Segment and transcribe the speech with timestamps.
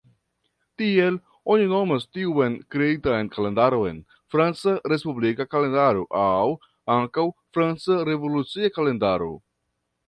[0.81, 1.17] Tiel,
[1.55, 4.01] oni nomas tiun kreitan kalendaron
[4.35, 6.45] Franca respublika kalendaro aŭ
[6.99, 9.33] ankaŭ Franca revolucia kalendaro.